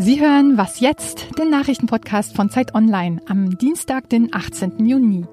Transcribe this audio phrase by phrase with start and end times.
[0.00, 4.86] Sie hören Was jetzt, den Nachrichtenpodcast von Zeit Online am Dienstag, den 18.
[4.86, 5.26] Juni.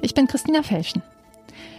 [0.00, 1.02] Ich bin Christina Felschen.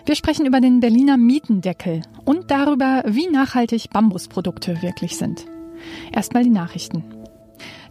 [0.06, 5.46] Wir sprechen über den Berliner Mietendeckel und darüber, wie nachhaltig Bambusprodukte wirklich sind.
[6.12, 7.06] Erstmal die Nachrichten.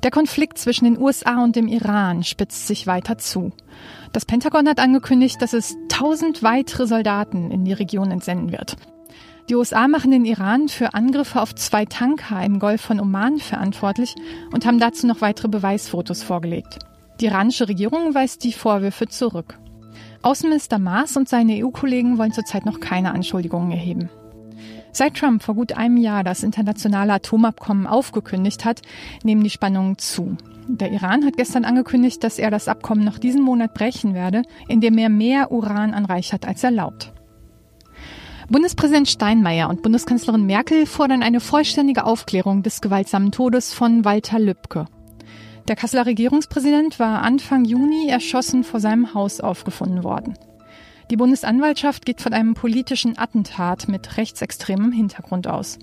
[0.03, 3.53] Der Konflikt zwischen den USA und dem Iran spitzt sich weiter zu.
[4.13, 8.77] Das Pentagon hat angekündigt, dass es tausend weitere Soldaten in die Region entsenden wird.
[9.49, 14.15] Die USA machen den Iran für Angriffe auf zwei Tanker im Golf von Oman verantwortlich
[14.53, 16.79] und haben dazu noch weitere Beweisfotos vorgelegt.
[17.21, 19.59] Die iranische Regierung weist die Vorwürfe zurück.
[20.23, 24.09] Außenminister Maas und seine EU-Kollegen wollen zurzeit noch keine Anschuldigungen erheben.
[24.93, 28.83] Seit Trump vor gut einem Jahr das internationale Atomabkommen aufgekündigt hat,
[29.25, 30.37] nehmen die Spannungen zu.
[30.69, 34.99] Der Iran hat gestern angekündigt, dass er das Abkommen noch diesen Monat brechen werde, indem
[34.99, 37.13] er mehr Uran anreichert als erlaubt.
[38.53, 44.85] Bundespräsident Steinmeier und Bundeskanzlerin Merkel fordern eine vollständige Aufklärung des gewaltsamen Todes von Walter Lübcke.
[45.69, 50.35] Der Kasseler Regierungspräsident war Anfang Juni erschossen vor seinem Haus aufgefunden worden.
[51.11, 55.79] Die Bundesanwaltschaft geht von einem politischen Attentat mit rechtsextremem Hintergrund aus.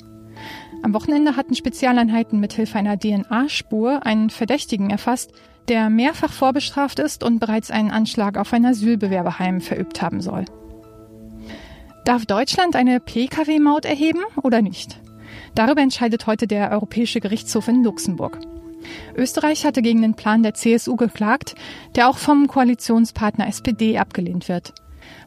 [0.84, 5.31] Am Wochenende hatten Spezialeinheiten mithilfe einer DNA-Spur einen Verdächtigen erfasst,
[5.70, 10.45] der mehrfach vorbestraft ist und bereits einen Anschlag auf ein Asylbewerberheim verübt haben soll.
[12.10, 15.00] Darf Deutschland eine Pkw-Maut erheben oder nicht?
[15.54, 18.40] Darüber entscheidet heute der Europäische Gerichtshof in Luxemburg.
[19.16, 21.54] Österreich hatte gegen den Plan der CSU geklagt,
[21.96, 24.74] der auch vom Koalitionspartner SPD abgelehnt wird.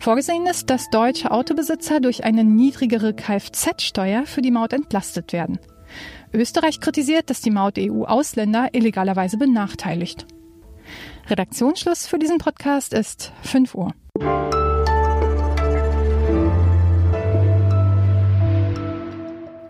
[0.01, 5.61] Vorgesehen ist, dass deutsche Autobesitzer durch eine niedrigere Kfz-Steuer für die Maut entlastet werden.
[6.33, 10.27] Österreich kritisiert, dass die Maut EU-Ausländer illegalerweise benachteiligt.
[11.29, 13.95] Redaktionsschluss für diesen Podcast ist 5 Uhr.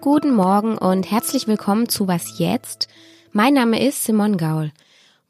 [0.02, 2.88] Guten Morgen und herzlich willkommen zu Was jetzt?
[3.30, 4.72] Mein Name ist Simon Gaul.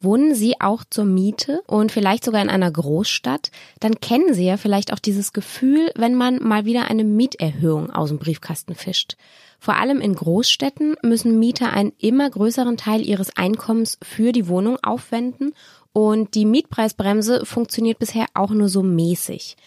[0.01, 3.51] Wohnen Sie auch zur Miete und vielleicht sogar in einer Großstadt?
[3.80, 8.08] Dann kennen Sie ja vielleicht auch dieses Gefühl, wenn man mal wieder eine Mieterhöhung aus
[8.08, 9.19] dem Briefkasten fischt.
[9.61, 14.79] Vor allem in Großstädten müssen Mieter einen immer größeren Teil ihres Einkommens für die Wohnung
[14.83, 15.52] aufwenden
[15.92, 19.58] und die Mietpreisbremse funktioniert bisher auch nur so mäßig.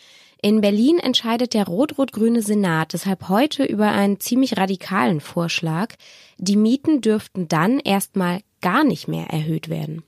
[0.46, 5.96] In Berlin entscheidet der rot-rot-grüne Senat deshalb heute über einen ziemlich radikalen Vorschlag.
[6.38, 10.04] Die Mieten dürften dann erstmal gar nicht mehr erhöht werden.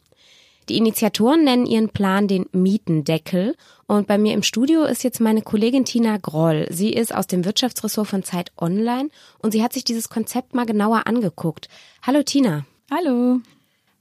[0.69, 3.55] Die Initiatoren nennen ihren Plan den Mietendeckel
[3.87, 6.67] und bei mir im Studio ist jetzt meine Kollegin Tina Groll.
[6.69, 9.09] Sie ist aus dem Wirtschaftsressort von Zeit Online
[9.39, 11.67] und sie hat sich dieses Konzept mal genauer angeguckt.
[12.03, 12.63] Hallo Tina.
[12.91, 13.39] Hallo.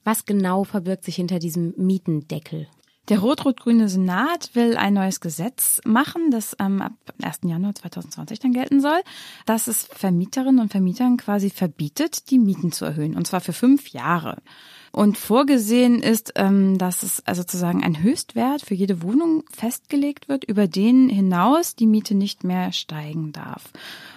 [0.04, 2.68] Was genau verbirgt sich hinter diesem Mietendeckel?
[3.09, 7.41] Der rot-rot-grüne Senat will ein neues Gesetz machen, das ähm, ab 1.
[7.44, 9.00] Januar 2020 dann gelten soll,
[9.47, 13.91] dass es Vermieterinnen und Vermietern quasi verbietet, die Mieten zu erhöhen, und zwar für fünf
[13.91, 14.39] Jahre.
[14.91, 20.45] Und vorgesehen ist, ähm, dass es also sozusagen ein Höchstwert für jede Wohnung festgelegt wird,
[20.45, 23.65] über den hinaus die Miete nicht mehr steigen darf.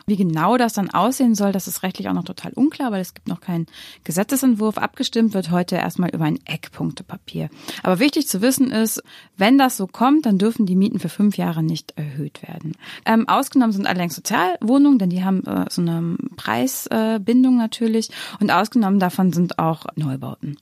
[0.10, 3.14] Wie genau das dann aussehen soll, das ist rechtlich auch noch total unklar, weil es
[3.14, 3.68] gibt noch keinen
[4.04, 4.80] Gesetzesentwurf.
[4.80, 7.50] Abgestimmt wird heute erstmal über ein Eckpunktepapier.
[7.84, 9.04] Aber wichtig zu wissen ist,
[9.38, 12.74] wenn das so kommt, dann dürfen die Mieten für fünf Jahre nicht erhöht werden.
[13.06, 18.10] Ähm, ausgenommen sind allerdings Sozialwohnungen, denn die haben äh, so eine Preisbindung äh, natürlich.
[18.40, 20.58] Und ausgenommen davon sind auch Neubauten.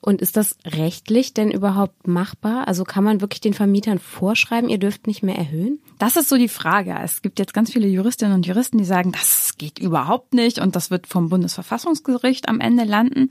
[0.00, 2.68] Und ist das rechtlich denn überhaupt machbar?
[2.68, 5.80] Also kann man wirklich den Vermietern vorschreiben, ihr dürft nicht mehr erhöhen?
[5.98, 6.96] Das ist so die Frage.
[7.02, 10.76] Es gibt jetzt ganz viele Juristinnen und Juristen, die sagen, das geht überhaupt nicht und
[10.76, 13.28] das wird vom Bundesverfassungsgericht am Ende landen.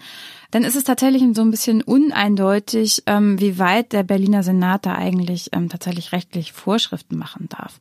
[0.51, 4.95] Dann ist es tatsächlich so ein bisschen uneindeutig, ähm, wie weit der Berliner Senat da
[4.95, 7.79] eigentlich ähm, tatsächlich rechtlich Vorschriften machen darf.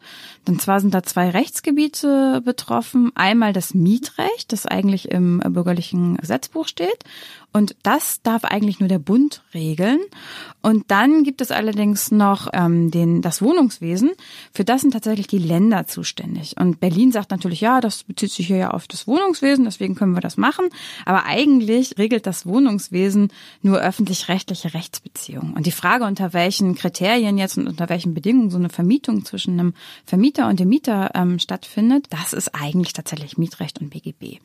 [0.49, 3.13] Denn zwar sind da zwei Rechtsgebiete betroffen.
[3.15, 7.05] Einmal das Mietrecht, das eigentlich im bürgerlichen Gesetzbuch steht.
[7.53, 10.01] Und das darf eigentlich nur der Bund regeln.
[10.61, 14.11] Und dann gibt es allerdings noch ähm, den, das Wohnungswesen.
[14.53, 16.57] Für das sind tatsächlich die Länder zuständig.
[16.59, 20.15] Und Berlin sagt natürlich, ja, das bezieht sich hier ja auf das Wohnungswesen, deswegen können
[20.15, 20.67] wir das machen.
[21.07, 22.56] Aber eigentlich regelt das Wohnungswesen
[23.63, 25.55] nur öffentlich-rechtliche Rechtsbeziehungen.
[25.55, 29.59] Und die Frage, unter welchen Kriterien jetzt und unter welchen Bedingungen so eine Vermietung zwischen
[29.59, 29.75] einem
[30.05, 34.39] Vermieter und dem Mieter ähm, stattfindet, das ist eigentlich tatsächlich Mietrecht und BGB.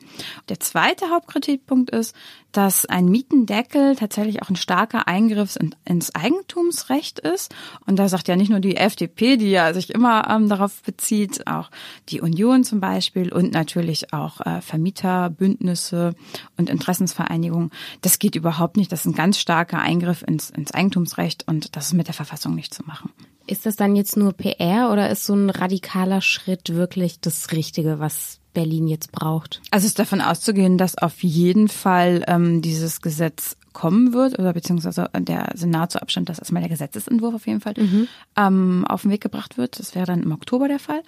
[0.48, 2.14] Der zweite Hauptkritikpunkt ist,
[2.52, 7.54] dass ein Mietendeckel tatsächlich auch ein starker Eingriff ins Eigentumsrecht ist.
[7.86, 11.46] Und da sagt ja nicht nur die FDP, die ja sich immer ähm, darauf bezieht,
[11.46, 11.70] auch
[12.10, 16.14] die Union zum Beispiel und natürlich auch äh, Vermieterbündnisse
[16.58, 17.70] und Interessensvereinigungen,
[18.02, 18.92] das geht überhaupt nicht.
[18.92, 22.54] Das ist ein ganz starker Eingriff ins, ins Eigentumsrecht und das ist mit der Verfassung
[22.54, 23.10] nicht zu machen.
[23.46, 27.98] Ist das dann jetzt nur PR oder ist so ein radikaler Schritt wirklich das Richtige,
[27.98, 29.62] was Berlin jetzt braucht?
[29.70, 34.52] Also es ist davon auszugehen, dass auf jeden Fall ähm, dieses Gesetz kommen wird, oder
[34.52, 38.06] beziehungsweise der Senat zu Abstand, dass erstmal der Gesetzesentwurf auf jeden Fall mhm.
[38.36, 39.78] ähm, auf den Weg gebracht wird.
[39.78, 41.02] Das wäre dann im Oktober der Fall.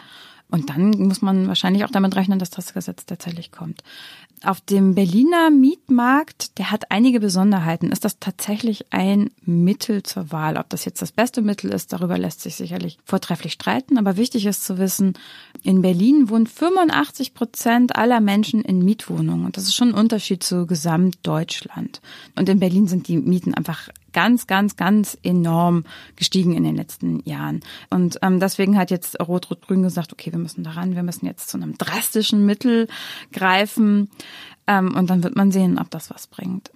[0.51, 3.83] Und dann muss man wahrscheinlich auch damit rechnen, dass das Gesetz tatsächlich kommt.
[4.45, 7.91] Auf dem Berliner Mietmarkt, der hat einige Besonderheiten.
[7.91, 10.59] Ist das tatsächlich ein Mittel zur Wahl?
[10.59, 13.97] Ob das jetzt das beste Mittel ist, darüber lässt sich sicherlich vortrefflich streiten.
[13.97, 15.15] Aber wichtig ist zu wissen,
[15.63, 19.47] in Berlin wohnen 85 Prozent aller Menschen in Mietwohnungen.
[19.47, 22.03] Und das ist schon ein Unterschied zu Gesamtdeutschland.
[22.37, 25.85] Und in Berlin sind die Mieten einfach ganz, ganz, ganz enorm
[26.17, 27.61] gestiegen in den letzten Jahren.
[27.91, 31.59] Und ähm, deswegen hat jetzt Rot-Rot-Grün gesagt, okay, wir müssen daran, wir müssen jetzt zu
[31.59, 32.89] einem drastischen Mittel
[33.33, 34.09] greifen.
[34.67, 36.71] Ähm, und dann wird man sehen, ob das was bringt.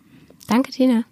[0.48, 1.04] Danke, Tina.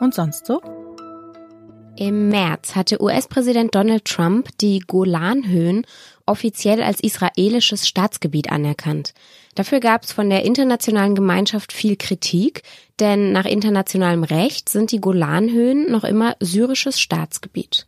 [0.00, 0.60] Und sonst so?
[1.96, 5.86] Im März hatte US-Präsident Donald Trump die Golanhöhen
[6.26, 9.12] offiziell als israelisches Staatsgebiet anerkannt.
[9.54, 12.62] Dafür gab es von der internationalen Gemeinschaft viel Kritik,
[12.98, 17.86] denn nach internationalem Recht sind die Golanhöhen noch immer syrisches Staatsgebiet.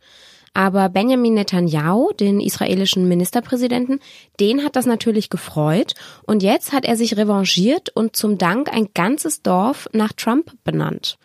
[0.55, 3.99] Aber Benjamin Netanyahu, den israelischen Ministerpräsidenten,
[4.39, 8.87] den hat das natürlich gefreut und jetzt hat er sich revanchiert und zum Dank ein
[8.93, 11.17] ganzes Dorf nach Trump benannt.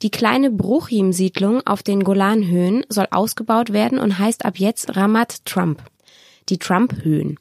[0.00, 5.82] Die kleine Bruchim-Siedlung auf den Golanhöhen soll ausgebaut werden und heißt ab jetzt Ramat Trump
[6.48, 7.38] die Trump-Höhen.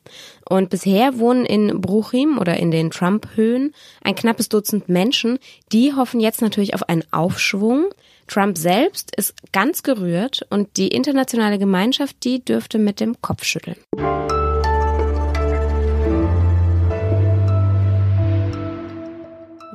[0.49, 5.39] Und bisher wohnen in Bruchim oder in den Trump-Höhen ein knappes Dutzend Menschen.
[5.71, 7.85] Die hoffen jetzt natürlich auf einen Aufschwung.
[8.27, 13.77] Trump selbst ist ganz gerührt und die internationale Gemeinschaft, die dürfte mit dem Kopf schütteln.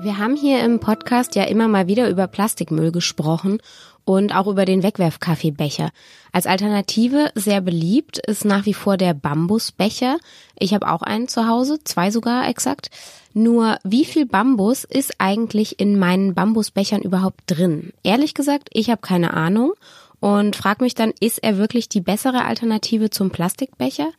[0.02, 3.58] Wir haben hier im Podcast ja immer mal wieder über Plastikmüll gesprochen
[4.04, 5.90] und auch über den Wegwerfkaffeebecher.
[6.32, 10.18] Als Alternative sehr beliebt ist nach wie vor der Bambusbecher.
[10.58, 12.90] Ich habe auch einen zu Hause, zwei sogar exakt.
[13.34, 17.92] Nur wie viel Bambus ist eigentlich in meinen Bambusbechern überhaupt drin?
[18.02, 19.72] Ehrlich gesagt, ich habe keine Ahnung
[20.20, 24.10] und frage mich dann, ist er wirklich die bessere Alternative zum Plastikbecher?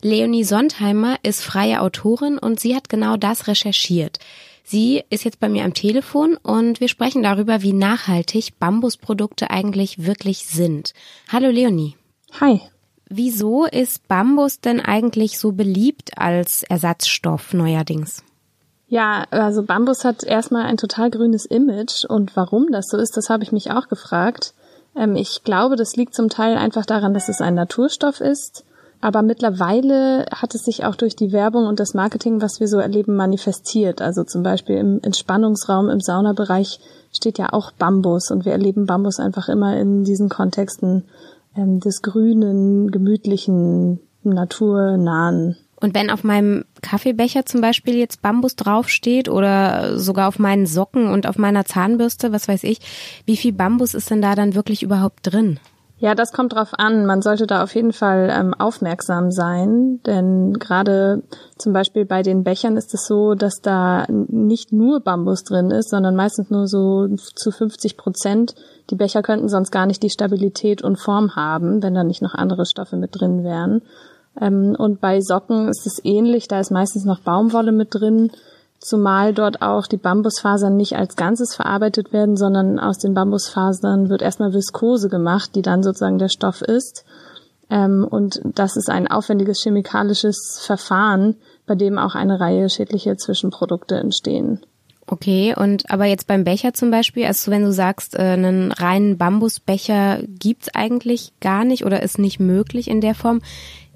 [0.00, 4.18] Leonie Sondheimer ist freie Autorin und sie hat genau das recherchiert.
[4.64, 10.04] Sie ist jetzt bei mir am Telefon und wir sprechen darüber, wie nachhaltig Bambusprodukte eigentlich
[10.04, 10.94] wirklich sind.
[11.30, 11.96] Hallo Leonie.
[12.40, 12.60] Hi.
[13.08, 18.22] Wieso ist Bambus denn eigentlich so beliebt als Ersatzstoff neuerdings?
[18.88, 23.28] Ja, also Bambus hat erstmal ein total grünes Image und warum das so ist, das
[23.28, 24.54] habe ich mich auch gefragt.
[24.96, 28.64] Ähm, ich glaube, das liegt zum Teil einfach daran, dass es ein Naturstoff ist
[29.02, 32.78] aber mittlerweile hat es sich auch durch die Werbung und das Marketing, was wir so
[32.78, 34.00] erleben, manifestiert.
[34.00, 36.78] Also zum Beispiel im Entspannungsraum, im Saunabereich
[37.12, 41.02] steht ja auch Bambus und wir erleben Bambus einfach immer in diesen Kontexten
[41.56, 45.56] ähm, des grünen, gemütlichen, naturnahen.
[45.80, 51.08] Und wenn auf meinem Kaffeebecher zum Beispiel jetzt Bambus draufsteht oder sogar auf meinen Socken
[51.08, 52.78] und auf meiner Zahnbürste, was weiß ich,
[53.26, 55.58] wie viel Bambus ist denn da dann wirklich überhaupt drin?
[56.02, 57.06] Ja, das kommt drauf an.
[57.06, 61.22] Man sollte da auf jeden Fall ähm, aufmerksam sein, denn gerade
[61.56, 65.90] zum Beispiel bei den Bechern ist es so, dass da nicht nur Bambus drin ist,
[65.90, 67.06] sondern meistens nur so
[67.36, 68.56] zu 50 Prozent.
[68.90, 72.34] Die Becher könnten sonst gar nicht die Stabilität und Form haben, wenn da nicht noch
[72.34, 73.82] andere Stoffe mit drin wären.
[74.40, 78.32] Ähm, und bei Socken ist es ähnlich, da ist meistens noch Baumwolle mit drin
[78.84, 84.22] zumal dort auch die Bambusfasern nicht als Ganzes verarbeitet werden, sondern aus den Bambusfasern wird
[84.22, 87.04] erstmal Viskose gemacht, die dann sozusagen der Stoff ist.
[87.70, 91.36] Ähm, und das ist ein aufwendiges chemikalisches Verfahren,
[91.66, 94.60] bei dem auch eine Reihe schädlicher Zwischenprodukte entstehen.
[95.06, 99.18] Okay, und aber jetzt beim Becher zum Beispiel, also wenn du sagst, äh, einen reinen
[99.18, 103.42] Bambusbecher gibt's eigentlich gar nicht oder ist nicht möglich in der Form,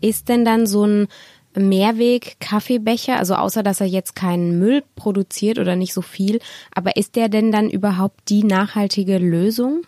[0.00, 1.08] ist denn dann so ein
[1.56, 6.40] Mehrweg-Kaffeebecher, also außer dass er jetzt keinen Müll produziert oder nicht so viel,
[6.74, 9.82] aber ist der denn dann überhaupt die nachhaltige Lösung?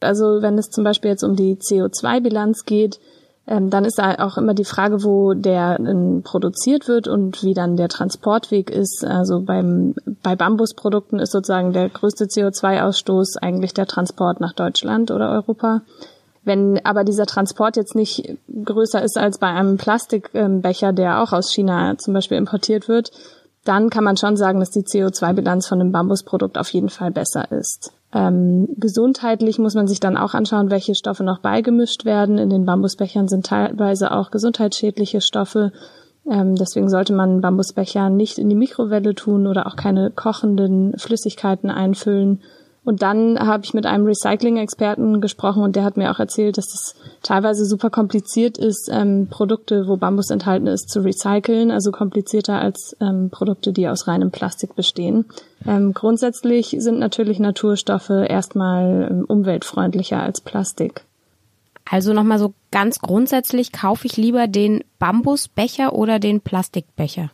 [0.00, 3.00] Also wenn es zum Beispiel jetzt um die CO2-Bilanz geht,
[3.46, 7.52] ähm, dann ist da auch immer die Frage, wo der ähm, produziert wird und wie
[7.52, 9.04] dann der Transportweg ist.
[9.04, 15.30] Also beim, bei Bambusprodukten ist sozusagen der größte CO2-Ausstoß eigentlich der Transport nach Deutschland oder
[15.30, 15.82] Europa.
[16.44, 21.52] Wenn aber dieser Transport jetzt nicht größer ist als bei einem Plastikbecher, der auch aus
[21.52, 23.10] China zum Beispiel importiert wird,
[23.64, 27.50] dann kann man schon sagen, dass die CO2-Bilanz von einem Bambusprodukt auf jeden Fall besser
[27.50, 27.92] ist.
[28.12, 32.38] Ähm, gesundheitlich muss man sich dann auch anschauen, welche Stoffe noch beigemischt werden.
[32.38, 35.72] In den Bambusbechern sind teilweise auch gesundheitsschädliche Stoffe
[36.30, 41.70] Ähm, deswegen sollte man Bambusbecher nicht in die Mikrowelle tun oder auch keine kochenden Flüssigkeiten
[41.70, 42.40] einfüllen.
[42.84, 46.66] Und dann habe ich mit einem Recycling-Experten gesprochen und der hat mir auch erzählt, dass
[46.66, 52.58] das teilweise super kompliziert ist, ähm, Produkte, wo Bambus enthalten ist, zu recyceln, also komplizierter
[52.60, 55.24] als ähm, Produkte, die aus reinem Plastik bestehen.
[55.66, 61.04] Ähm, grundsätzlich sind natürlich Naturstoffe erstmal ähm, umweltfreundlicher als Plastik.
[61.90, 67.30] Also nochmal so ganz grundsätzlich, kaufe ich lieber den Bambusbecher oder den Plastikbecher?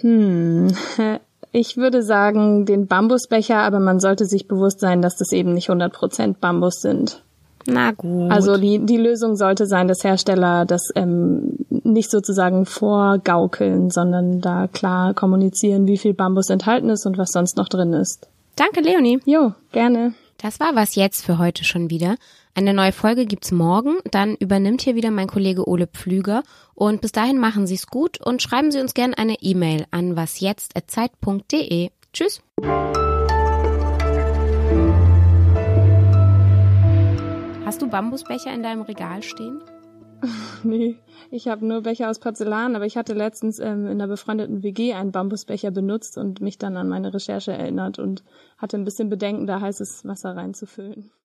[0.00, 0.68] Hm,
[1.56, 5.70] Ich würde sagen, den Bambusbecher, aber man sollte sich bewusst sein, dass das eben nicht
[5.70, 7.22] 100% Bambus sind.
[7.66, 8.32] Na gut.
[8.32, 14.66] Also die, die Lösung sollte sein, dass Hersteller das ähm, nicht sozusagen vorgaukeln, sondern da
[14.66, 18.26] klar kommunizieren, wie viel Bambus enthalten ist und was sonst noch drin ist.
[18.56, 19.20] Danke, Leonie.
[19.24, 20.12] Jo, gerne.
[20.38, 22.16] Das war was jetzt für heute schon wieder.
[22.56, 26.44] Eine neue Folge gibt's morgen, dann übernimmt hier wieder mein Kollege Ole Pflüger
[26.74, 31.90] und bis dahin machen Sie's gut und schreiben Sie uns gerne eine E-Mail an wasjetzt@zeit.de.
[32.12, 32.42] Tschüss.
[37.64, 39.60] Hast du Bambusbecher in deinem Regal stehen?
[40.62, 40.96] Nee,
[41.30, 44.94] ich habe nur Becher aus Porzellan, aber ich hatte letztens ähm, in der befreundeten WG
[44.94, 48.24] einen Bambusbecher benutzt und mich dann an meine Recherche erinnert und
[48.56, 51.10] hatte ein bisschen Bedenken, da heißes Wasser reinzufüllen.